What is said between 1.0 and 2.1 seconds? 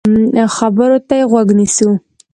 ته يې غوږ نیسو.